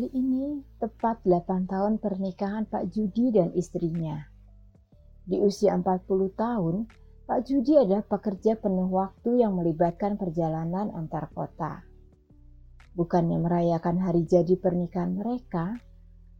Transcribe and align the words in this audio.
Hari 0.00 0.16
ini 0.16 0.64
tepat 0.80 1.28
8 1.28 1.68
tahun 1.68 2.00
pernikahan 2.00 2.64
Pak 2.64 2.88
Judi 2.88 3.36
dan 3.36 3.52
istrinya. 3.52 4.16
Di 5.28 5.36
usia 5.44 5.76
40 5.76 6.08
tahun, 6.40 6.88
Pak 7.28 7.44
Judi 7.44 7.76
adalah 7.76 8.00
pekerja 8.08 8.56
penuh 8.56 8.88
waktu 8.88 9.44
yang 9.44 9.60
melibatkan 9.60 10.16
perjalanan 10.16 10.88
antar 10.96 11.28
kota. 11.36 11.84
Bukannya 12.96 13.44
merayakan 13.44 14.00
hari 14.00 14.24
jadi 14.24 14.56
pernikahan 14.56 15.20
mereka, 15.20 15.76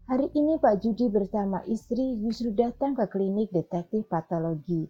hari 0.08 0.32
ini 0.32 0.56
Pak 0.56 0.80
Judi 0.80 1.12
bersama 1.12 1.60
istri 1.68 2.16
justru 2.16 2.56
datang 2.56 2.96
ke 2.96 3.12
klinik 3.12 3.52
detektif 3.52 4.08
patologi 4.08 4.88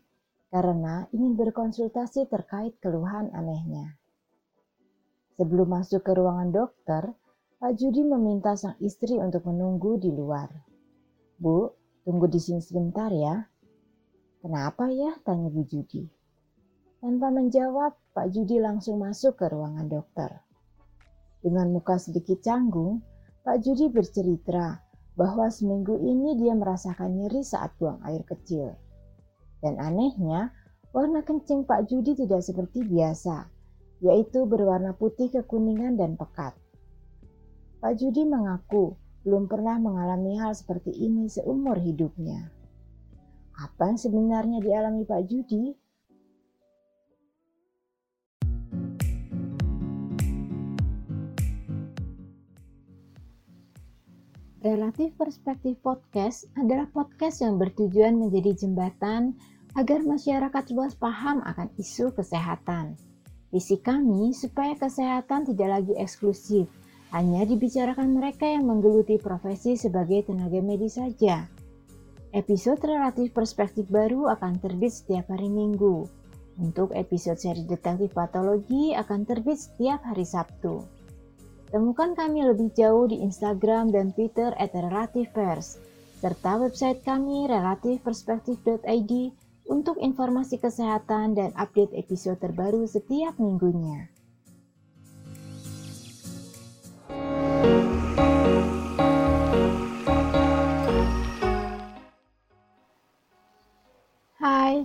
karena 0.54 1.10
ingin 1.10 1.34
berkonsultasi 1.34 2.30
terkait 2.30 2.78
keluhan 2.78 3.34
anehnya. 3.34 3.98
Sebelum 5.42 5.74
masuk 5.74 6.06
ke 6.06 6.14
ruangan 6.14 6.54
dokter, 6.54 7.18
Pak 7.60 7.76
Judi 7.76 8.00
meminta 8.00 8.56
sang 8.56 8.72
istri 8.80 9.20
untuk 9.20 9.44
menunggu 9.44 10.00
di 10.00 10.08
luar. 10.08 10.48
Bu, 11.36 11.68
tunggu 12.08 12.24
di 12.24 12.40
sini 12.40 12.56
sebentar 12.56 13.12
ya. 13.12 13.36
Kenapa 14.40 14.88
ya? 14.88 15.12
Tanya 15.20 15.52
Bu 15.52 15.68
Judi. 15.68 16.08
Tanpa 17.04 17.28
menjawab, 17.28 17.92
Pak 18.16 18.32
Judi 18.32 18.56
langsung 18.64 19.04
masuk 19.04 19.36
ke 19.36 19.52
ruangan 19.52 19.92
dokter. 19.92 20.40
Dengan 21.44 21.68
muka 21.68 22.00
sedikit 22.00 22.40
canggung, 22.40 23.04
Pak 23.44 23.60
Judi 23.60 23.92
bercerita 23.92 24.80
bahwa 25.20 25.52
seminggu 25.52 26.00
ini 26.00 26.40
dia 26.40 26.56
merasakan 26.56 27.12
nyeri 27.12 27.44
saat 27.44 27.76
buang 27.76 28.00
air 28.08 28.24
kecil. 28.24 28.72
Dan 29.60 29.76
anehnya, 29.76 30.48
warna 30.96 31.20
kencing 31.20 31.68
Pak 31.68 31.92
Judi 31.92 32.16
tidak 32.16 32.40
seperti 32.40 32.88
biasa, 32.88 33.52
yaitu 34.00 34.48
berwarna 34.48 34.96
putih 34.96 35.28
kekuningan 35.28 36.00
dan 36.00 36.16
pekat. 36.16 36.56
Pak 37.80 37.96
Judi 37.96 38.28
mengaku 38.28 38.92
belum 39.24 39.48
pernah 39.48 39.80
mengalami 39.80 40.36
hal 40.36 40.52
seperti 40.52 40.92
ini 40.92 41.32
seumur 41.32 41.80
hidupnya. 41.80 42.52
Apa 43.56 43.88
yang 43.88 43.96
sebenarnya 43.96 44.60
dialami 44.60 45.08
Pak 45.08 45.24
Judi? 45.24 45.72
Relatif 54.60 55.16
Perspektif 55.16 55.80
Podcast 55.80 56.52
adalah 56.60 56.84
podcast 56.92 57.40
yang 57.40 57.56
bertujuan 57.56 58.20
menjadi 58.20 58.60
jembatan 58.60 59.40
agar 59.72 60.04
masyarakat 60.04 60.68
luas 60.76 60.92
paham 61.00 61.40
akan 61.48 61.72
isu 61.80 62.12
kesehatan. 62.12 63.00
Visi 63.48 63.80
kami 63.80 64.36
supaya 64.36 64.76
kesehatan 64.76 65.48
tidak 65.48 65.80
lagi 65.80 65.96
eksklusif, 65.96 66.68
hanya 67.10 67.42
dibicarakan 67.42 68.14
mereka 68.14 68.46
yang 68.46 68.70
menggeluti 68.70 69.18
profesi 69.18 69.74
sebagai 69.74 70.30
tenaga 70.30 70.62
medis 70.62 70.94
saja. 70.94 71.50
Episode 72.30 72.78
relatif 72.86 73.34
perspektif 73.34 73.90
baru 73.90 74.30
akan 74.30 74.62
terbit 74.62 74.94
setiap 74.94 75.34
hari 75.34 75.50
Minggu. 75.50 76.06
Untuk 76.62 76.94
episode 76.94 77.42
seri 77.42 77.66
detektif 77.66 78.14
patologi 78.14 78.94
akan 78.94 79.26
terbit 79.26 79.58
setiap 79.58 80.06
hari 80.06 80.22
Sabtu. 80.22 80.86
Temukan 81.74 82.14
kami 82.14 82.46
lebih 82.46 82.70
jauh 82.78 83.10
di 83.10 83.18
Instagram 83.22 83.90
dan 83.90 84.14
Twitter 84.14 84.54
at 84.58 84.70
Relativepers, 84.70 85.82
serta 86.18 86.58
website 86.62 87.02
kami 87.02 87.50
relatifperspektif.id 87.50 89.12
untuk 89.70 89.96
informasi 90.02 90.58
kesehatan 90.58 91.38
dan 91.38 91.50
update 91.54 91.94
episode 91.94 92.42
terbaru 92.42 92.86
setiap 92.90 93.38
minggunya. 93.38 94.10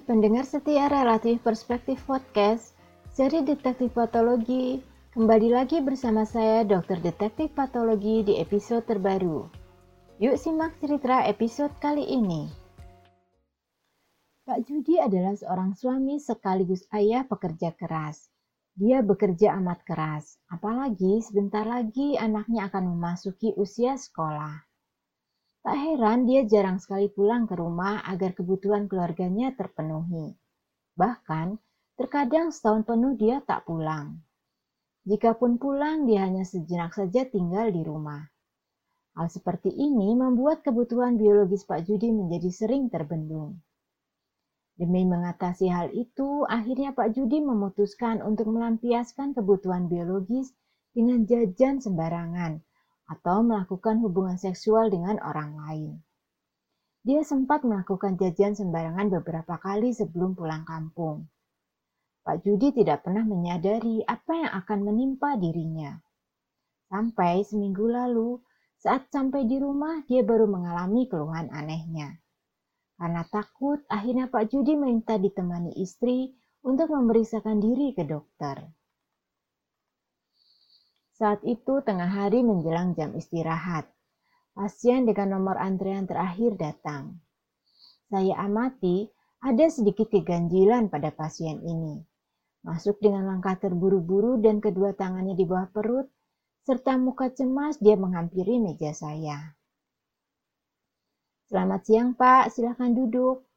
Pendengar 0.05 0.45
setia 0.45 0.85
relatif 0.85 1.41
perspektif 1.41 1.97
podcast, 2.05 2.77
seri 3.09 3.41
detektif 3.41 3.89
patologi, 3.97 4.77
kembali 5.17 5.49
lagi 5.49 5.81
bersama 5.81 6.29
saya 6.29 6.61
Dr. 6.61 7.01
Detektif 7.01 7.49
Patologi 7.57 8.21
di 8.21 8.37
episode 8.37 8.85
terbaru. 8.85 9.49
Yuk 10.21 10.37
simak 10.37 10.77
cerita 10.77 11.25
episode 11.25 11.73
kali 11.81 12.05
ini. 12.05 12.45
Pak 14.45 14.61
Judi 14.69 15.01
adalah 15.01 15.33
seorang 15.33 15.73
suami 15.73 16.21
sekaligus 16.21 16.85
ayah 16.93 17.25
pekerja 17.25 17.73
keras. 17.73 18.29
Dia 18.77 19.01
bekerja 19.01 19.57
amat 19.57 19.89
keras, 19.89 20.37
apalagi 20.53 21.17
sebentar 21.25 21.65
lagi 21.65 22.13
anaknya 22.13 22.69
akan 22.69 22.93
memasuki 22.93 23.57
usia 23.57 23.97
sekolah. 23.97 24.74
Tak 25.65 25.81
heran 25.81 26.29
dia 26.29 26.45
jarang 26.45 26.77
sekali 26.77 27.09
pulang 27.09 27.49
ke 27.49 27.57
rumah 27.57 28.05
agar 28.05 28.37
kebutuhan 28.37 28.85
keluarganya 28.85 29.49
terpenuhi. 29.57 30.37
Bahkan, 30.93 31.57
terkadang 31.97 32.53
setahun 32.53 32.85
penuh 32.85 33.17
dia 33.17 33.41
tak 33.41 33.65
pulang. 33.65 34.21
Jikapun 35.09 35.57
pulang, 35.57 36.05
dia 36.05 36.29
hanya 36.29 36.45
sejenak 36.45 36.93
saja 36.93 37.25
tinggal 37.25 37.73
di 37.73 37.81
rumah. 37.81 38.29
Hal 39.17 39.25
seperti 39.33 39.73
ini 39.73 40.13
membuat 40.13 40.61
kebutuhan 40.61 41.17
biologis 41.17 41.65
Pak 41.65 41.81
Judi 41.89 42.13
menjadi 42.13 42.53
sering 42.53 42.93
terbendung. 42.93 43.57
Demi 44.77 45.01
mengatasi 45.01 45.65
hal 45.73 45.89
itu, 45.97 46.45
akhirnya 46.45 46.93
Pak 46.93 47.17
Judi 47.17 47.41
memutuskan 47.41 48.21
untuk 48.21 48.53
melampiaskan 48.53 49.33
kebutuhan 49.33 49.89
biologis 49.89 50.53
dengan 50.93 51.25
jajan 51.25 51.81
sembarangan 51.81 52.61
atau 53.05 53.45
melakukan 53.45 54.01
hubungan 54.01 54.37
seksual 54.37 54.89
dengan 54.89 55.21
orang 55.21 55.53
lain. 55.57 55.91
Dia 57.05 57.21
sempat 57.21 57.61
melakukan 57.61 58.17
jajan 58.17 58.57
sembarangan 58.57 59.13
beberapa 59.21 59.61
kali 59.61 59.93
sebelum 59.93 60.33
pulang 60.33 60.65
kampung. 60.65 61.29
Pak 62.25 62.41
Judi 62.41 62.73
tidak 62.73 63.05
pernah 63.05 63.21
menyadari 63.21 64.01
apa 64.01 64.33
yang 64.33 64.51
akan 64.57 64.79
menimpa 64.81 65.37
dirinya. 65.37 65.93
Sampai 66.89 67.45
seminggu 67.45 67.85
lalu, 67.85 68.41
saat 68.81 69.13
sampai 69.13 69.45
di 69.45 69.61
rumah, 69.61 70.01
dia 70.09 70.25
baru 70.25 70.49
mengalami 70.49 71.05
keluhan 71.05 71.53
anehnya. 71.53 72.17
Karena 72.97 73.21
takut, 73.29 73.85
akhirnya 73.85 74.25
Pak 74.25 74.49
Judi 74.49 74.73
minta 74.73 75.21
ditemani 75.21 75.77
istri 75.77 76.33
untuk 76.65 76.89
memeriksakan 76.89 77.61
diri 77.61 77.93
ke 77.93 78.01
dokter. 78.01 78.65
Saat 81.15 81.47
itu 81.47 81.79
tengah 81.79 82.11
hari 82.11 82.43
menjelang 82.43 82.91
jam 82.91 83.15
istirahat. 83.15 83.87
Pasien 84.51 85.07
dengan 85.07 85.39
nomor 85.39 85.55
antrean 85.55 86.03
terakhir 86.03 86.59
datang. 86.59 87.23
Saya 88.11 88.35
amati 88.35 89.07
ada 89.39 89.65
sedikit 89.71 90.11
keganjilan 90.11 90.91
pada 90.91 91.15
pasien 91.15 91.63
ini. 91.63 92.03
Masuk 92.67 92.99
dengan 92.99 93.31
langkah 93.31 93.55
terburu-buru 93.55 94.43
dan 94.43 94.59
kedua 94.59 94.91
tangannya 94.91 95.39
di 95.39 95.47
bawah 95.47 95.71
perut, 95.71 96.07
serta 96.67 96.99
muka 96.99 97.31
cemas 97.31 97.79
dia 97.79 97.95
menghampiri 97.95 98.59
meja 98.59 98.91
saya. 98.91 99.55
Selamat 101.47 101.81
siang 101.87 102.11
Pak, 102.11 102.51
silahkan 102.51 102.91
duduk. 102.91 103.47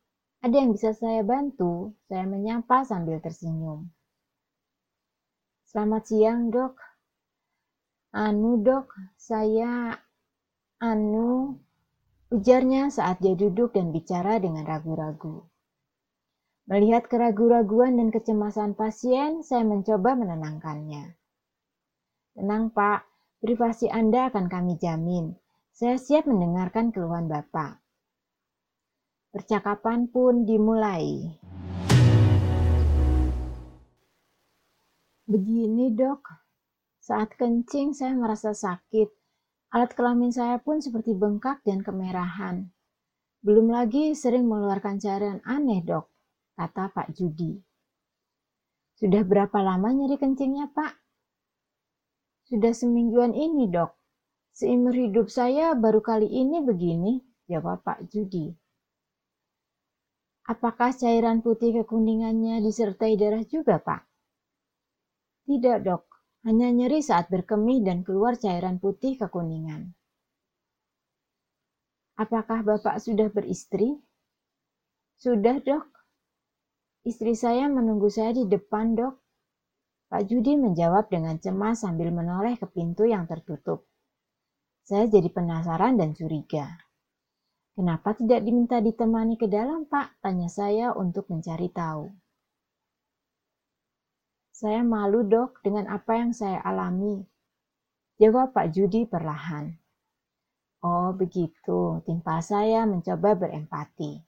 Ada 0.46 0.62
yang 0.62 0.70
bisa 0.70 0.94
saya 0.94 1.26
bantu? 1.26 1.98
Saya 2.06 2.22
menyapa 2.22 2.86
sambil 2.86 3.18
tersenyum. 3.18 3.90
Selamat 5.66 6.06
siang 6.06 6.54
dok, 6.54 6.78
Anu 8.08 8.64
dok, 8.64 8.88
saya 9.20 9.92
anu 10.80 11.60
ujarnya 12.32 12.88
saat 12.88 13.20
dia 13.20 13.36
duduk 13.36 13.76
dan 13.76 13.92
bicara 13.92 14.40
dengan 14.40 14.64
ragu-ragu. 14.64 15.44
Melihat 16.72 17.04
keraguan-raguan 17.12 18.00
dan 18.00 18.08
kecemasan 18.08 18.72
pasien, 18.72 19.44
saya 19.44 19.60
mencoba 19.60 20.16
menenangkannya. 20.16 21.20
Tenang 22.32 22.72
Pak, 22.72 23.04
privasi 23.44 23.92
Anda 23.92 24.32
akan 24.32 24.48
kami 24.48 24.80
jamin. 24.80 25.36
Saya 25.76 26.00
siap 26.00 26.24
mendengarkan 26.24 26.88
keluhan 26.96 27.28
Bapak. 27.28 27.76
Percakapan 29.36 30.08
pun 30.08 30.48
dimulai. 30.48 31.36
Begini 35.28 35.92
dok, 35.92 36.47
saat 37.08 37.32
kencing 37.40 37.96
saya 37.96 38.12
merasa 38.12 38.52
sakit. 38.52 39.08
Alat 39.72 39.96
kelamin 39.96 40.28
saya 40.28 40.60
pun 40.60 40.84
seperti 40.84 41.16
bengkak 41.16 41.64
dan 41.64 41.80
kemerahan. 41.80 42.68
Belum 43.40 43.72
lagi 43.72 44.12
sering 44.12 44.44
mengeluarkan 44.44 45.00
cairan 45.00 45.40
aneh 45.48 45.80
dok, 45.80 46.12
kata 46.60 46.92
Pak 46.92 47.16
Judi. 47.16 47.56
Sudah 49.00 49.24
berapa 49.24 49.56
lama 49.56 49.88
nyeri 49.88 50.20
kencingnya 50.20 50.68
pak? 50.74 51.00
Sudah 52.44 52.76
semingguan 52.76 53.32
ini 53.32 53.72
dok. 53.72 53.96
Seimur 54.52 54.92
hidup 54.92 55.30
saya 55.30 55.72
baru 55.78 56.02
kali 56.02 56.26
ini 56.26 56.60
begini, 56.66 57.22
jawab 57.46 57.86
Pak 57.86 58.10
Judi. 58.10 58.50
Apakah 60.50 60.90
cairan 60.90 61.46
putih 61.46 61.78
kekuningannya 61.78 62.58
disertai 62.58 63.14
darah 63.14 63.46
juga, 63.46 63.78
Pak? 63.78 64.02
Tidak, 65.46 65.78
dok 65.86 66.07
hanya 66.46 66.70
nyeri 66.70 67.02
saat 67.02 67.26
berkemih 67.32 67.82
dan 67.82 68.06
keluar 68.06 68.38
cairan 68.38 68.78
putih 68.78 69.18
kekuningan. 69.18 69.94
Apakah 72.18 72.66
Bapak 72.66 72.98
sudah 72.98 73.30
beristri? 73.30 73.94
Sudah, 75.18 75.58
Dok. 75.62 75.86
Istri 77.06 77.34
saya 77.38 77.70
menunggu 77.70 78.10
saya 78.10 78.34
di 78.34 78.46
depan, 78.46 78.98
Dok. 78.98 79.14
Pak 80.08 80.24
Judi 80.26 80.56
menjawab 80.58 81.12
dengan 81.12 81.36
cemas 81.38 81.84
sambil 81.84 82.10
menoleh 82.10 82.56
ke 82.58 82.66
pintu 82.66 83.04
yang 83.06 83.28
tertutup. 83.28 83.86
Saya 84.82 85.04
jadi 85.04 85.28
penasaran 85.28 86.00
dan 86.00 86.16
curiga. 86.16 86.64
Kenapa 87.76 88.16
tidak 88.16 88.42
diminta 88.42 88.82
ditemani 88.82 89.38
ke 89.38 89.46
dalam, 89.46 89.86
Pak? 89.86 90.18
Tanya 90.24 90.50
saya 90.50 90.90
untuk 90.96 91.30
mencari 91.30 91.70
tahu. 91.70 92.08
Saya 94.58 94.82
malu, 94.82 95.22
dok, 95.22 95.62
dengan 95.62 95.86
apa 95.86 96.18
yang 96.18 96.34
saya 96.34 96.58
alami. 96.66 97.22
Jawab 98.18 98.50
Pak 98.58 98.74
Judi 98.74 99.06
perlahan. 99.06 99.70
Oh, 100.82 101.14
begitu. 101.14 102.02
Timpal 102.02 102.42
saya 102.42 102.82
mencoba 102.82 103.38
berempati. 103.38 104.18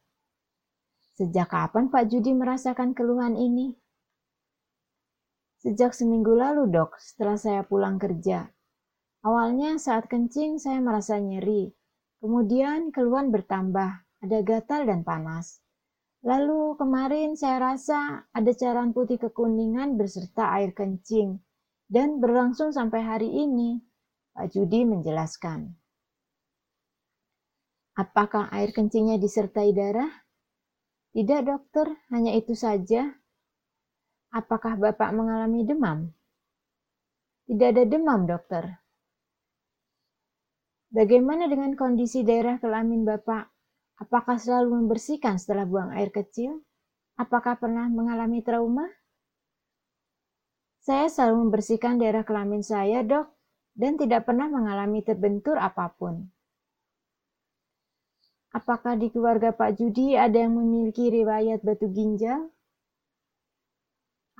Sejak 1.18 1.50
kapan 1.50 1.90
Pak 1.90 2.14
Judi 2.14 2.30
merasakan 2.30 2.94
keluhan 2.94 3.34
ini? 3.34 3.74
Sejak 5.58 5.98
seminggu 5.98 6.38
lalu, 6.38 6.70
dok, 6.70 6.94
setelah 7.02 7.34
saya 7.34 7.66
pulang 7.66 7.98
kerja. 7.98 8.54
Awalnya 9.26 9.82
saat 9.82 10.06
kencing 10.06 10.62
saya 10.62 10.78
merasa 10.78 11.18
nyeri, 11.18 11.74
kemudian 12.22 12.94
keluhan 12.94 13.34
bertambah, 13.34 14.06
ada 14.22 14.38
gatal 14.46 14.86
dan 14.86 15.02
panas. 15.02 15.58
Lalu 16.20 16.76
kemarin 16.76 17.32
saya 17.32 17.72
rasa 17.72 18.28
ada 18.36 18.52
cairan 18.52 18.92
putih 18.92 19.16
kekuningan 19.16 19.96
berserta 19.96 20.52
air 20.52 20.76
kencing, 20.76 21.40
dan 21.88 22.20
berlangsung 22.20 22.76
sampai 22.76 23.00
hari 23.00 23.30
ini, 23.32 23.80
Pak 24.36 24.52
Judi 24.52 24.84
menjelaskan. 24.84 25.72
Apakah 27.96 28.52
air 28.52 28.70
kencingnya 28.70 29.16
disertai 29.16 29.72
darah? 29.72 30.12
Tidak 31.10 31.40
dokter, 31.42 31.90
hanya 32.14 32.36
itu 32.36 32.54
saja. 32.54 33.10
Apakah 34.30 34.78
Bapak 34.78 35.10
mengalami 35.10 35.66
demam? 35.66 36.14
Tidak 37.50 37.68
ada 37.74 37.82
demam, 37.82 38.30
dokter. 38.30 38.78
Bagaimana 40.94 41.50
dengan 41.50 41.74
kondisi 41.74 42.22
daerah 42.22 42.62
kelamin 42.62 43.02
Bapak? 43.02 43.59
Apakah 44.00 44.40
selalu 44.40 44.80
membersihkan 44.80 45.36
setelah 45.36 45.68
buang 45.68 45.92
air 45.92 46.08
kecil? 46.08 46.64
Apakah 47.20 47.60
pernah 47.60 47.84
mengalami 47.92 48.40
trauma? 48.40 48.88
Saya 50.80 51.12
selalu 51.12 51.46
membersihkan 51.46 52.00
daerah 52.00 52.24
kelamin 52.24 52.64
saya, 52.64 53.04
dok, 53.04 53.28
dan 53.76 54.00
tidak 54.00 54.24
pernah 54.24 54.48
mengalami 54.48 55.04
terbentur 55.04 55.60
apa 55.60 55.92
pun. 55.92 56.32
Apakah 58.50 58.96
di 58.96 59.12
keluarga 59.12 59.52
Pak 59.52 59.78
Judi 59.78 60.16
ada 60.16 60.34
yang 60.34 60.56
memiliki 60.56 61.12
riwayat 61.12 61.62
batu 61.62 61.86
ginjal? 61.92 62.50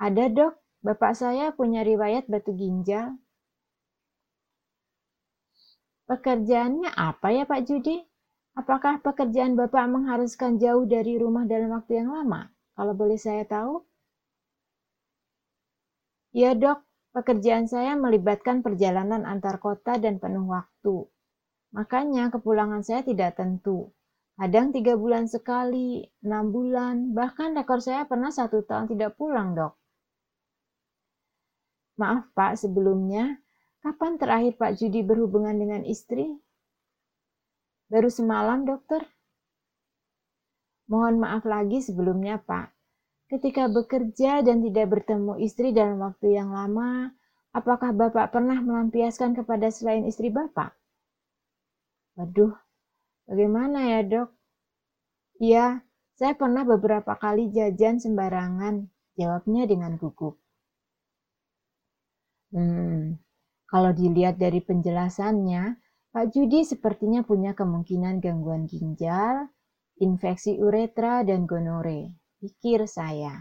Ada 0.01 0.27
dok, 0.33 0.57
bapak 0.81 1.13
saya 1.13 1.53
punya 1.53 1.85
riwayat 1.85 2.25
batu 2.25 2.51
ginjal. 2.57 3.15
Pekerjaannya 6.09 6.91
apa 6.91 7.27
ya 7.31 7.45
Pak 7.47 7.61
Judi? 7.69 8.10
Apakah 8.51 8.99
pekerjaan 8.99 9.55
Bapak 9.55 9.87
mengharuskan 9.87 10.59
jauh 10.59 10.83
dari 10.83 11.15
rumah 11.15 11.47
dalam 11.47 11.71
waktu 11.71 12.03
yang 12.03 12.11
lama? 12.11 12.51
Kalau 12.75 12.91
boleh 12.91 13.15
saya 13.15 13.47
tahu? 13.47 13.79
Ya 16.35 16.51
dok, 16.55 16.83
pekerjaan 17.15 17.67
saya 17.67 17.95
melibatkan 17.95 18.59
perjalanan 18.59 19.23
antar 19.23 19.59
kota 19.59 19.95
dan 19.99 20.19
penuh 20.19 20.47
waktu. 20.47 21.07
Makanya 21.71 22.27
kepulangan 22.31 22.83
saya 22.83 23.03
tidak 23.03 23.39
tentu. 23.39 23.91
Kadang 24.35 24.75
tiga 24.75 24.99
bulan 24.99 25.31
sekali, 25.31 26.03
enam 26.23 26.51
bulan, 26.51 27.15
bahkan 27.15 27.55
rekor 27.55 27.79
saya 27.79 28.03
pernah 28.07 28.31
satu 28.31 28.63
tahun 28.67 28.91
tidak 28.91 29.15
pulang 29.15 29.55
dok. 29.55 29.75
Maaf 31.99 32.31
Pak, 32.33 32.57
sebelumnya, 32.57 33.39
kapan 33.85 34.17
terakhir 34.17 34.57
Pak 34.57 34.81
Judi 34.81 35.05
berhubungan 35.05 35.53
dengan 35.53 35.85
istri? 35.85 36.35
Baru 37.91 38.07
semalam, 38.07 38.63
dokter. 38.63 39.03
Mohon 40.87 41.27
maaf 41.27 41.43
lagi 41.43 41.83
sebelumnya, 41.83 42.39
Pak. 42.39 42.71
Ketika 43.27 43.67
bekerja 43.67 44.39
dan 44.39 44.63
tidak 44.63 44.95
bertemu 44.95 45.35
istri 45.43 45.75
dalam 45.75 45.99
waktu 45.99 46.39
yang 46.39 46.55
lama, 46.55 47.11
apakah 47.51 47.91
Bapak 47.91 48.31
pernah 48.31 48.63
melampiaskan 48.63 49.35
kepada 49.35 49.67
selain 49.67 50.07
istri 50.07 50.31
Bapak? 50.31 50.71
Waduh, 52.15 52.55
bagaimana 53.27 53.83
ya, 53.91 53.99
Dok? 54.07 54.29
Iya, 55.43 55.83
saya 56.15 56.31
pernah 56.39 56.63
beberapa 56.63 57.19
kali 57.19 57.51
jajan 57.51 57.99
sembarangan, 57.99 58.87
jawabnya 59.19 59.67
dengan 59.67 59.99
gugup. 59.99 60.39
Hmm, 62.55 63.19
kalau 63.67 63.91
dilihat 63.91 64.39
dari 64.39 64.63
penjelasannya, 64.63 65.90
Pak 66.11 66.35
Judi 66.35 66.67
sepertinya 66.67 67.23
punya 67.23 67.55
kemungkinan 67.55 68.19
gangguan 68.19 68.67
ginjal, 68.67 69.47
infeksi 69.95 70.59
uretra, 70.59 71.23
dan 71.23 71.47
gonore. 71.47 72.11
Pikir 72.43 72.83
saya. 72.83 73.31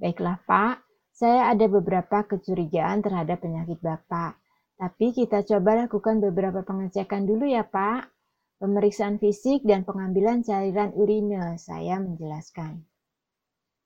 Baiklah 0.00 0.40
Pak, 0.48 0.88
saya 1.12 1.52
ada 1.52 1.68
beberapa 1.68 2.24
kecurigaan 2.24 3.04
terhadap 3.04 3.44
penyakit 3.44 3.76
Bapak. 3.84 4.40
Tapi 4.76 5.12
kita 5.12 5.44
coba 5.44 5.84
lakukan 5.84 6.20
beberapa 6.20 6.64
pengecekan 6.64 7.28
dulu 7.28 7.44
ya 7.44 7.64
Pak. 7.64 8.12
Pemeriksaan 8.56 9.20
fisik 9.20 9.68
dan 9.68 9.84
pengambilan 9.84 10.40
cairan 10.40 10.96
urine, 10.96 11.60
saya 11.60 12.00
menjelaskan. 12.00 12.84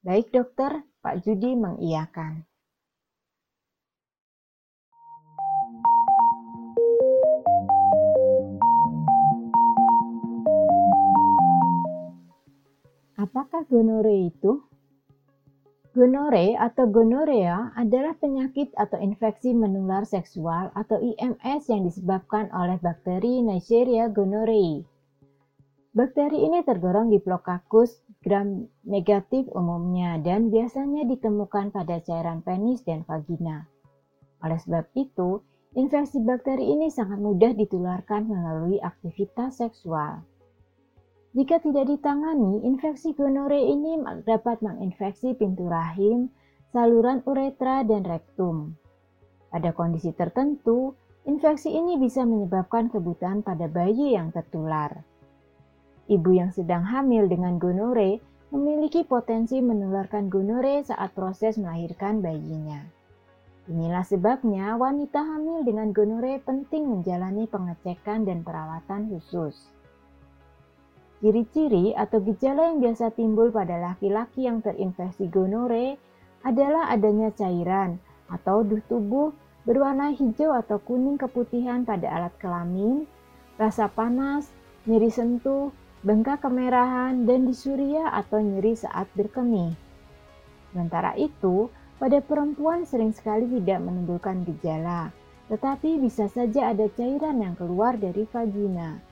Baik 0.06 0.30
dokter, 0.30 0.86
Pak 1.02 1.26
Judi 1.26 1.58
mengiyakan. 1.58 2.49
Apakah 13.20 13.68
gonore 13.68 14.32
itu? 14.32 14.64
Gonore 15.92 16.56
atau 16.56 16.88
gonorea 16.88 17.68
adalah 17.76 18.16
penyakit 18.16 18.72
atau 18.72 18.96
infeksi 18.96 19.52
menular 19.52 20.08
seksual 20.08 20.72
atau 20.72 20.96
IMS 20.96 21.68
yang 21.68 21.84
disebabkan 21.84 22.48
oleh 22.48 22.80
bakteri 22.80 23.44
Neisseria 23.44 24.08
gonorrhoeae. 24.08 24.88
Bakteri 25.92 26.48
ini 26.48 26.64
tergolong 26.64 27.12
Diplococcus 27.12 28.00
gram 28.24 28.64
negatif 28.88 29.52
umumnya 29.52 30.16
dan 30.24 30.48
biasanya 30.48 31.04
ditemukan 31.04 31.76
pada 31.76 32.00
cairan 32.00 32.40
penis 32.40 32.80
dan 32.88 33.04
vagina. 33.04 33.68
Oleh 34.40 34.56
sebab 34.56 34.88
itu, 34.96 35.44
infeksi 35.76 36.24
bakteri 36.24 36.72
ini 36.72 36.88
sangat 36.88 37.20
mudah 37.20 37.52
ditularkan 37.52 38.32
melalui 38.32 38.80
aktivitas 38.80 39.60
seksual. 39.60 40.24
Jika 41.30 41.62
tidak 41.62 41.86
ditangani, 41.86 42.66
infeksi 42.66 43.14
gonore 43.14 43.62
ini 43.62 44.02
dapat 44.26 44.66
menginfeksi 44.66 45.38
pintu 45.38 45.70
rahim, 45.70 46.26
saluran 46.74 47.22
uretra, 47.22 47.86
dan 47.86 48.02
rektum. 48.02 48.74
Pada 49.46 49.70
kondisi 49.70 50.10
tertentu, 50.10 50.98
infeksi 51.30 51.70
ini 51.70 52.02
bisa 52.02 52.26
menyebabkan 52.26 52.90
kebutaan 52.90 53.46
pada 53.46 53.70
bayi 53.70 54.18
yang 54.18 54.34
tertular. 54.34 55.06
Ibu 56.10 56.30
yang 56.34 56.50
sedang 56.50 56.82
hamil 56.82 57.30
dengan 57.30 57.62
gonore 57.62 58.18
memiliki 58.50 59.06
potensi 59.06 59.62
menularkan 59.62 60.26
gonore 60.26 60.82
saat 60.82 61.14
proses 61.14 61.54
melahirkan 61.54 62.18
bayinya. 62.18 62.82
Inilah 63.70 64.02
sebabnya 64.02 64.74
wanita 64.74 65.22
hamil 65.22 65.62
dengan 65.62 65.94
gonore 65.94 66.42
penting 66.42 66.90
menjalani 66.90 67.46
pengecekan 67.46 68.26
dan 68.26 68.42
perawatan 68.42 69.14
khusus. 69.14 69.70
Ciri-ciri 71.20 71.92
atau 71.92 72.24
gejala 72.24 72.72
yang 72.72 72.80
biasa 72.80 73.12
timbul 73.12 73.52
pada 73.52 73.76
laki-laki 73.76 74.48
yang 74.48 74.64
terinfeksi 74.64 75.28
gonore 75.28 76.00
adalah 76.40 76.88
adanya 76.88 77.28
cairan 77.36 78.00
atau 78.32 78.64
duh 78.64 78.80
tubuh 78.88 79.28
berwarna 79.68 80.16
hijau 80.16 80.56
atau 80.56 80.80
kuning 80.80 81.20
keputihan 81.20 81.84
pada 81.84 82.08
alat 82.08 82.32
kelamin, 82.40 83.04
rasa 83.60 83.92
panas, 83.92 84.48
nyeri 84.88 85.12
sentuh, 85.12 85.68
bengkak 86.00 86.40
kemerahan, 86.40 87.28
dan 87.28 87.44
disuria 87.44 88.08
atau 88.16 88.40
nyeri 88.40 88.72
saat 88.72 89.04
berkemih. 89.12 89.76
Sementara 90.72 91.12
itu, 91.20 91.68
pada 92.00 92.24
perempuan 92.24 92.88
sering 92.88 93.12
sekali 93.12 93.44
tidak 93.60 93.84
menimbulkan 93.84 94.40
gejala, 94.48 95.12
tetapi 95.52 96.00
bisa 96.00 96.32
saja 96.32 96.72
ada 96.72 96.88
cairan 96.96 97.44
yang 97.44 97.52
keluar 97.60 98.00
dari 98.00 98.24
vagina. 98.24 99.09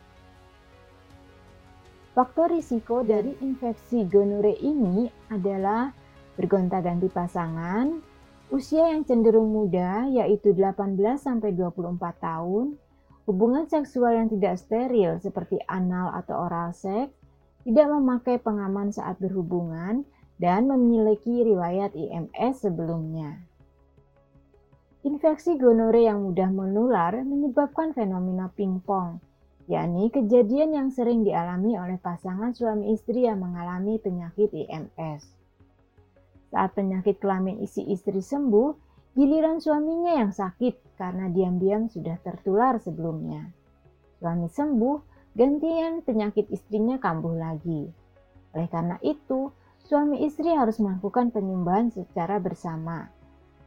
Faktor 2.19 2.51
risiko 2.51 3.07
dari 3.07 3.31
infeksi 3.47 4.03
gonore 4.03 4.51
ini 4.59 5.07
adalah 5.31 5.95
bergonta-ganti 6.35 7.07
pasangan, 7.07 7.95
usia 8.51 8.91
yang 8.91 9.07
cenderung 9.07 9.55
muda 9.55 10.03
yaitu 10.11 10.51
18 10.51 10.99
24 10.99 11.79
tahun, 12.19 12.75
hubungan 13.23 13.71
seksual 13.71 14.19
yang 14.19 14.27
tidak 14.35 14.59
steril 14.59 15.23
seperti 15.23 15.63
anal 15.71 16.11
atau 16.11 16.51
oral 16.51 16.75
seks, 16.75 17.15
tidak 17.63 17.87
memakai 17.87 18.43
pengaman 18.43 18.91
saat 18.91 19.15
berhubungan, 19.23 20.03
dan 20.43 20.67
memiliki 20.67 21.47
riwayat 21.47 21.95
IMS 21.95 22.67
sebelumnya. 22.67 23.47
Infeksi 25.07 25.55
gonore 25.55 26.03
yang 26.03 26.27
mudah 26.27 26.51
menular 26.51 27.15
menyebabkan 27.23 27.95
fenomena 27.95 28.51
pingpong, 28.59 29.23
yakni 29.69 30.09
kejadian 30.09 30.73
yang 30.73 30.89
sering 30.89 31.29
dialami 31.29 31.77
oleh 31.77 32.01
pasangan 32.01 32.57
suami 32.57 32.97
istri 32.97 33.29
yang 33.29 33.45
mengalami 33.45 34.01
penyakit 34.01 34.49
IMS. 34.49 35.29
Saat 36.49 36.73
penyakit 36.73 37.21
kelamin 37.21 37.61
isi 37.61 37.85
istri 37.93 38.25
sembuh, 38.25 38.73
giliran 39.13 39.61
suaminya 39.61 40.25
yang 40.25 40.33
sakit 40.33 40.97
karena 40.97 41.29
diam-diam 41.29 41.93
sudah 41.93 42.17
tertular 42.25 42.81
sebelumnya. 42.81 43.53
Suami 44.17 44.49
sembuh, 44.49 44.97
gantian 45.37 46.01
penyakit 46.01 46.49
istrinya 46.49 46.97
kambuh 46.97 47.37
lagi. 47.37 47.93
Oleh 48.57 48.69
karena 48.73 48.97
itu, 49.05 49.53
suami 49.85 50.25
istri 50.25 50.49
harus 50.57 50.81
melakukan 50.81 51.29
penyembahan 51.29 51.93
secara 51.93 52.41
bersama 52.41 53.05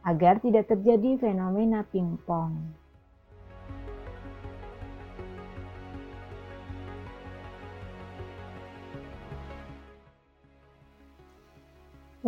agar 0.02 0.42
tidak 0.42 0.66
terjadi 0.66 1.30
fenomena 1.30 1.86
pingpong. 1.86 2.81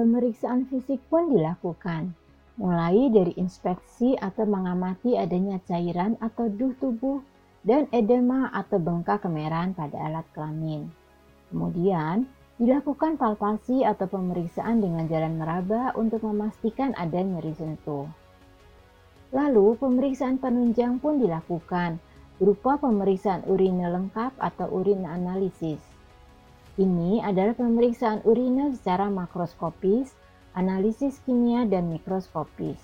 Pemeriksaan 0.05 0.69
fisik 0.69 1.01
pun 1.09 1.33
dilakukan, 1.33 2.13
mulai 2.61 3.09
dari 3.09 3.33
inspeksi 3.41 4.13
atau 4.21 4.45
mengamati 4.45 5.17
adanya 5.17 5.57
cairan 5.65 6.21
atau 6.21 6.53
duh 6.53 6.77
tubuh 6.77 7.25
dan 7.65 7.89
edema 7.89 8.53
atau 8.53 8.77
bengkak 8.77 9.25
kemerahan 9.25 9.73
pada 9.73 9.97
alat 9.97 10.29
kelamin. 10.37 10.93
Kemudian, 11.49 12.29
dilakukan 12.61 13.17
palpasi 13.17 13.81
atau 13.81 14.05
pemeriksaan 14.05 14.85
dengan 14.85 15.09
jalan 15.09 15.41
meraba 15.41 15.97
untuk 15.97 16.21
memastikan 16.21 16.93
ada 17.01 17.25
nyeri 17.25 17.57
sentuh. 17.57 18.05
Lalu, 19.33 19.81
pemeriksaan 19.81 20.37
penunjang 20.37 21.01
pun 21.01 21.17
dilakukan 21.17 21.97
berupa 22.37 22.77
pemeriksaan 22.77 23.49
urine 23.49 23.89
lengkap 23.89 24.37
atau 24.37 24.69
urin 24.69 25.09
analisis. 25.09 25.94
Ini 26.75 27.23
adalah 27.23 27.55
pemeriksaan 27.55 28.27
urina 28.27 28.75
secara 28.75 29.07
makroskopis, 29.07 30.11
analisis 30.59 31.23
kimia, 31.23 31.63
dan 31.71 31.87
mikroskopis. 31.87 32.83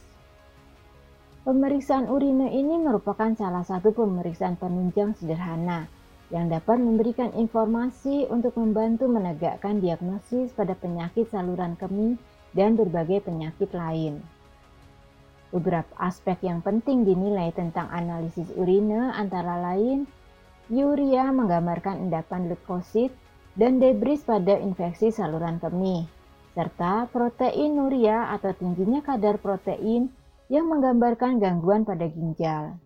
Pemeriksaan 1.43 2.07
urina 2.07 2.47
ini 2.47 2.79
merupakan 2.79 3.35
salah 3.35 3.67
satu 3.67 3.91
pemeriksaan 3.91 4.55
penunjang 4.55 5.19
sederhana 5.19 5.91
yang 6.31 6.47
dapat 6.47 6.79
memberikan 6.79 7.35
informasi 7.35 8.31
untuk 8.31 8.55
membantu 8.55 9.11
menegakkan 9.11 9.83
diagnosis 9.83 10.55
pada 10.55 10.79
penyakit 10.79 11.27
saluran 11.27 11.75
kemih 11.75 12.15
dan 12.55 12.79
berbagai 12.79 13.27
penyakit 13.27 13.75
lain. 13.75 14.23
Beberapa 15.51 15.91
aspek 15.99 16.47
yang 16.47 16.63
penting 16.63 17.03
dinilai 17.03 17.51
tentang 17.51 17.91
analisis 17.91 18.55
urina 18.55 19.19
antara 19.19 19.59
lain, 19.59 20.07
urea 20.71 21.35
menggambarkan 21.35 22.07
endapan 22.07 22.47
leukosit 22.47 23.11
dan 23.59 23.83
debris 23.83 24.23
pada 24.23 24.59
infeksi 24.59 25.11
saluran 25.11 25.59
kemih, 25.59 26.07
serta 26.55 27.11
protein 27.11 27.79
urea 27.79 28.35
atau 28.35 28.55
tingginya 28.55 29.03
kadar 29.03 29.39
protein 29.39 30.11
yang 30.51 30.67
menggambarkan 30.67 31.39
gangguan 31.39 31.87
pada 31.87 32.11
ginjal. 32.11 32.79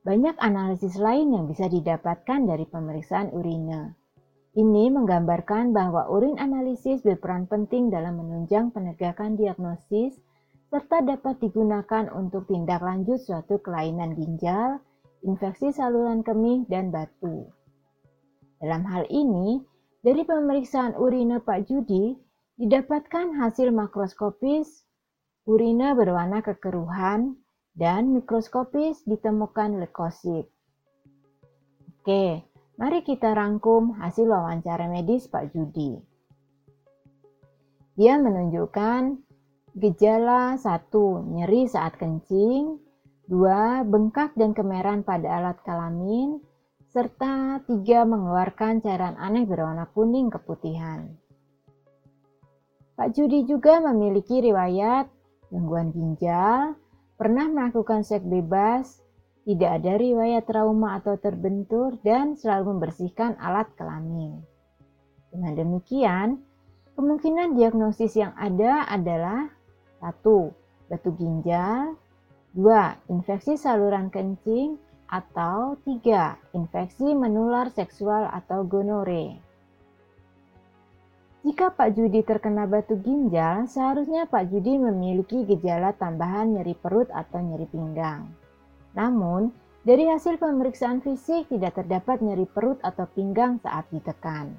Banyak 0.00 0.36
analisis 0.40 0.96
lain 0.96 1.32
yang 1.36 1.44
bisa 1.44 1.68
didapatkan 1.68 2.48
dari 2.48 2.64
pemeriksaan 2.64 3.32
urina. 3.36 3.92
Ini 4.56 4.90
menggambarkan 4.90 5.76
bahwa 5.76 6.08
urin 6.10 6.40
analisis 6.40 7.04
berperan 7.04 7.46
penting 7.46 7.92
dalam 7.92 8.18
menunjang 8.18 8.72
penegakan 8.72 9.36
diagnosis 9.36 10.16
serta 10.70 11.02
dapat 11.02 11.38
digunakan 11.42 12.10
untuk 12.14 12.46
tindak 12.50 12.82
lanjut 12.82 13.18
suatu 13.22 13.58
kelainan 13.62 14.14
ginjal, 14.14 14.82
infeksi 15.22 15.70
saluran 15.74 16.22
kemih, 16.22 16.66
dan 16.66 16.90
batu. 16.94 17.50
Dalam 18.60 18.84
hal 18.84 19.08
ini, 19.08 19.56
dari 20.04 20.20
pemeriksaan 20.20 20.92
urina 21.00 21.40
Pak 21.40 21.64
Judi, 21.64 22.12
didapatkan 22.60 23.40
hasil 23.40 23.72
makroskopis 23.72 24.84
urina 25.48 25.96
berwarna 25.96 26.44
kekeruhan 26.44 27.40
dan 27.72 28.12
mikroskopis 28.12 29.00
ditemukan 29.08 29.80
leukosit. 29.80 30.52
Oke, 32.04 32.44
mari 32.76 33.00
kita 33.00 33.32
rangkum 33.32 33.96
hasil 33.96 34.28
wawancara 34.28 34.92
medis 34.92 35.24
Pak 35.24 35.56
Judi. 35.56 35.96
Dia 37.96 38.20
menunjukkan 38.20 39.24
gejala 39.72 40.60
satu 40.60 41.24
nyeri 41.32 41.64
saat 41.64 41.96
kencing, 41.96 42.76
dua 43.24 43.88
bengkak 43.88 44.36
dan 44.36 44.52
kemerahan 44.52 45.00
pada 45.00 45.40
alat 45.40 45.56
kelamin, 45.64 46.44
serta 46.90 47.62
tiga 47.70 48.02
mengeluarkan 48.02 48.82
cairan 48.82 49.14
aneh 49.14 49.46
berwarna 49.46 49.86
kuning 49.94 50.26
keputihan. 50.26 51.06
Pak 52.98 53.14
Judi 53.14 53.46
juga 53.46 53.78
memiliki 53.78 54.42
riwayat 54.42 55.06
gangguan 55.54 55.94
ginjal, 55.94 56.74
pernah 57.14 57.46
melakukan 57.46 58.02
seks 58.02 58.26
bebas, 58.26 59.02
tidak 59.46 59.82
ada 59.82 59.98
riwayat 59.98 60.46
trauma 60.50 60.98
atau 60.98 61.14
terbentur, 61.14 61.94
dan 62.02 62.34
selalu 62.34 62.76
membersihkan 62.76 63.38
alat 63.38 63.70
kelamin. 63.78 64.42
Dengan 65.30 65.54
demikian, 65.54 66.28
kemungkinan 66.98 67.54
diagnosis 67.54 68.18
yang 68.18 68.34
ada 68.34 68.86
adalah 68.90 69.46
1. 70.02 70.26
Batu 70.90 71.10
ginjal 71.14 71.94
2. 72.58 73.14
Infeksi 73.14 73.54
saluran 73.54 74.10
kencing 74.10 74.89
atau 75.10 75.74
tiga, 75.82 76.38
infeksi 76.54 77.10
menular 77.12 77.74
seksual 77.74 78.30
atau 78.30 78.62
gonore. 78.62 79.42
Jika 81.42 81.72
Pak 81.74 81.98
Judi 81.98 82.22
terkena 82.22 82.68
batu 82.70 82.94
ginjal, 83.00 83.66
seharusnya 83.66 84.30
Pak 84.30 84.54
Judi 84.54 84.76
memiliki 84.78 85.42
gejala 85.48 85.90
tambahan 85.96 86.54
nyeri 86.54 86.78
perut 86.78 87.10
atau 87.10 87.42
nyeri 87.42 87.66
pinggang. 87.66 88.30
Namun, 88.94 89.50
dari 89.80 90.04
hasil 90.04 90.36
pemeriksaan 90.36 91.00
fisik 91.00 91.48
tidak 91.48 91.80
terdapat 91.80 92.20
nyeri 92.20 92.44
perut 92.44 92.76
atau 92.84 93.08
pinggang 93.08 93.56
saat 93.64 93.88
ditekan. 93.88 94.52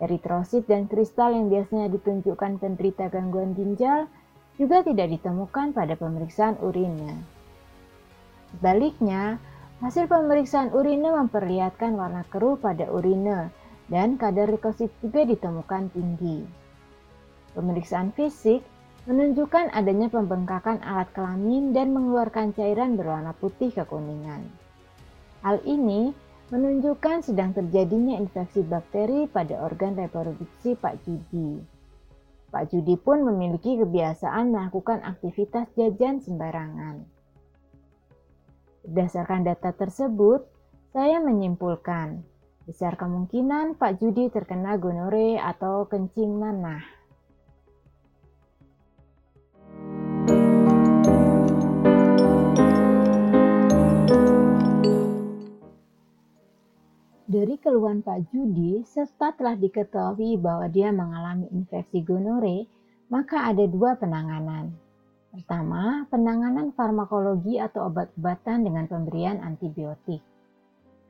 Eritrosit 0.00 0.64
dan 0.64 0.88
kristal 0.88 1.36
yang 1.36 1.52
biasanya 1.52 1.92
ditunjukkan 1.92 2.56
penderita 2.56 3.12
gangguan 3.12 3.52
ginjal 3.52 4.08
juga 4.56 4.80
tidak 4.80 5.12
ditemukan 5.12 5.76
pada 5.76 5.92
pemeriksaan 5.94 6.56
urinnya. 6.64 7.20
Sebaliknya, 8.56 9.36
Hasil 9.78 10.10
pemeriksaan 10.10 10.74
urine 10.74 11.06
memperlihatkan 11.14 11.94
warna 11.94 12.26
keruh 12.26 12.58
pada 12.58 12.90
urine 12.90 13.54
dan 13.86 14.18
kadar 14.18 14.50
leukosit 14.50 14.90
juga 14.98 15.22
ditemukan 15.22 15.94
tinggi. 15.94 16.42
Pemeriksaan 17.54 18.10
fisik 18.10 18.66
menunjukkan 19.06 19.70
adanya 19.70 20.10
pembengkakan 20.10 20.82
alat 20.82 21.14
kelamin 21.14 21.70
dan 21.70 21.94
mengeluarkan 21.94 22.58
cairan 22.58 22.98
berwarna 22.98 23.30
putih 23.38 23.70
kekuningan. 23.70 24.50
Hal 25.46 25.62
ini 25.62 26.10
menunjukkan 26.50 27.30
sedang 27.30 27.54
terjadinya 27.54 28.18
infeksi 28.18 28.66
bakteri 28.66 29.30
pada 29.30 29.62
organ 29.62 29.94
reproduksi 29.94 30.74
Pak 30.74 31.06
Judi. 31.06 31.62
Pak 32.50 32.74
Judi 32.74 32.98
pun 32.98 33.22
memiliki 33.22 33.78
kebiasaan 33.78 34.50
melakukan 34.50 35.06
aktivitas 35.06 35.70
jajan 35.78 36.18
sembarangan. 36.18 37.17
Berdasarkan 38.86 39.42
data 39.42 39.74
tersebut, 39.74 40.46
saya 40.94 41.18
menyimpulkan 41.18 42.22
besar 42.68 43.00
kemungkinan 43.00 43.80
Pak 43.80 43.98
Judi 43.98 44.28
terkena 44.28 44.76
gonore 44.76 45.40
atau 45.40 45.88
kencing 45.88 46.36
nanah. 46.36 46.84
Dari 57.28 57.60
keluhan 57.60 58.00
Pak 58.00 58.32
Judi, 58.32 58.80
serta 58.88 59.36
telah 59.36 59.52
diketahui 59.52 60.40
bahwa 60.40 60.64
dia 60.72 60.88
mengalami 60.88 61.44
infeksi 61.52 62.00
gonore, 62.00 62.64
maka 63.12 63.52
ada 63.52 63.68
dua 63.68 64.00
penanganan. 64.00 64.87
Pertama, 65.28 66.08
penanganan 66.08 66.72
farmakologi 66.72 67.60
atau 67.60 67.92
obat-obatan 67.92 68.64
dengan 68.64 68.88
pemberian 68.88 69.44
antibiotik. 69.44 70.24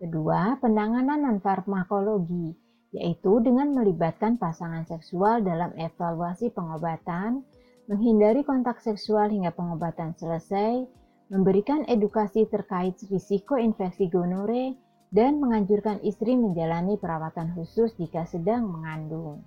Kedua, 0.03 0.59
penanganan 0.59 1.23
non-farmakologi, 1.27 2.55
yaitu 2.95 3.39
dengan 3.43 3.75
melibatkan 3.75 4.35
pasangan 4.39 4.87
seksual 4.87 5.43
dalam 5.47 5.71
evaluasi 5.79 6.51
pengobatan, 6.51 7.47
menghindari 7.87 8.43
kontak 8.43 8.83
seksual 8.83 9.31
hingga 9.31 9.55
pengobatan 9.55 10.15
selesai, 10.19 10.83
memberikan 11.31 11.87
edukasi 11.87 12.47
terkait 12.51 12.99
risiko 13.11 13.55
infeksi 13.55 14.11
gonore, 14.11 14.75
dan 15.09 15.41
menganjurkan 15.41 16.03
istri 16.05 16.37
menjalani 16.37 17.01
perawatan 17.01 17.57
khusus 17.57 17.97
jika 17.97 18.29
sedang 18.29 18.69
mengandung. 18.69 19.41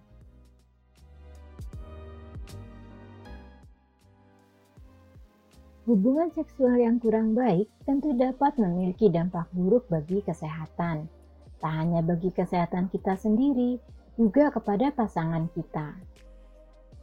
Hubungan 5.90 6.30
seksual 6.38 6.78
yang 6.78 7.02
kurang 7.02 7.34
baik 7.34 7.66
tentu 7.90 8.14
dapat 8.14 8.54
memiliki 8.62 9.10
dampak 9.10 9.50
buruk 9.50 9.90
bagi 9.90 10.22
kesehatan, 10.22 11.10
tak 11.58 11.74
hanya 11.74 12.06
bagi 12.06 12.30
kesehatan 12.30 12.86
kita 12.94 13.18
sendiri, 13.18 13.82
juga 14.14 14.54
kepada 14.54 14.94
pasangan 14.94 15.50
kita. 15.58 15.98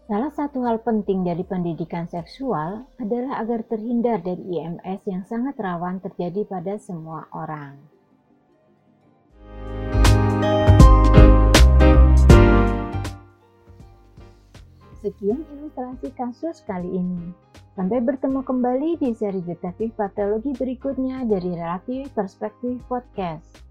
Salah 0.06 0.30
satu 0.30 0.62
hal 0.62 0.78
penting 0.86 1.26
dari 1.26 1.42
pendidikan 1.42 2.06
seksual 2.06 2.86
adalah 3.02 3.42
agar 3.42 3.66
terhindar 3.66 4.22
dari 4.22 4.46
IMS 4.46 5.02
yang 5.10 5.26
sangat 5.26 5.58
rawan 5.58 5.98
terjadi 5.98 6.46
pada 6.46 6.78
semua 6.78 7.26
orang. 7.34 7.82
Sekian 15.02 15.42
ilustrasi 15.50 16.14
kasus 16.14 16.62
kali 16.62 16.94
ini. 16.94 17.47
Sampai 17.78 18.02
bertemu 18.02 18.42
kembali 18.42 18.98
di 18.98 19.14
seri 19.14 19.38
detektif 19.38 19.94
patologi 19.94 20.50
berikutnya 20.50 21.22
dari 21.22 21.54
Relatif 21.54 22.10
Perspektif 22.10 22.82
Podcast. 22.90 23.62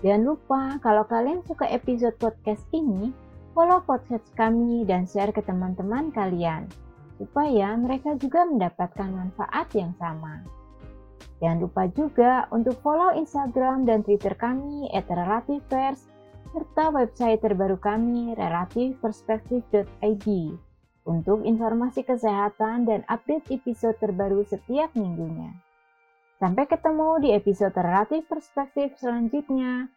Jangan 0.00 0.24
lupa 0.24 0.80
kalau 0.80 1.04
kalian 1.04 1.44
suka 1.44 1.68
episode 1.68 2.16
podcast 2.16 2.64
ini, 2.72 3.12
follow 3.52 3.84
podcast 3.84 4.24
kami 4.32 4.88
dan 4.88 5.04
share 5.04 5.28
ke 5.28 5.44
teman-teman 5.44 6.08
kalian, 6.16 6.64
supaya 7.20 7.76
mereka 7.76 8.16
juga 8.16 8.48
mendapatkan 8.48 9.12
manfaat 9.12 9.68
yang 9.76 9.92
sama. 10.00 10.40
Jangan 11.44 11.68
lupa 11.68 11.84
juga 11.92 12.48
untuk 12.48 12.80
follow 12.80 13.12
Instagram 13.12 13.84
dan 13.84 14.00
Twitter 14.08 14.32
kami 14.40 14.88
@relativepers 14.88 16.08
serta 16.48 16.88
website 16.96 17.44
terbaru 17.44 17.76
kami 17.76 18.32
relativperspektif.id 18.40 20.26
untuk 21.04 21.44
informasi 21.44 22.02
kesehatan 22.02 22.88
dan 22.88 23.00
update 23.06 23.52
episode 23.52 23.96
terbaru 24.00 24.42
setiap 24.48 24.90
minggunya. 24.96 25.52
Sampai 26.42 26.66
ketemu 26.66 27.22
di 27.22 27.28
episode 27.30 27.76
Relatif 27.78 28.26
Perspektif 28.26 28.98
selanjutnya. 28.98 29.93